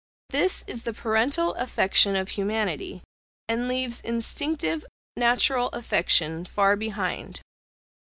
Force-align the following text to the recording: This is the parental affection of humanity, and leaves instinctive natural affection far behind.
This 0.31 0.63
is 0.65 0.81
the 0.81 0.93
parental 0.95 1.53
affection 1.53 2.15
of 2.15 2.29
humanity, 2.29 3.03
and 3.47 3.67
leaves 3.67 4.01
instinctive 4.01 4.83
natural 5.15 5.67
affection 5.73 6.43
far 6.45 6.75
behind. 6.75 7.39